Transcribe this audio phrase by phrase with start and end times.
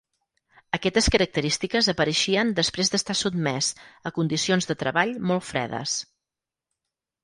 [0.77, 3.71] Aquestes característiques apareixien després d'estar sotmès
[4.13, 5.99] a condicions de treballs molt fredes.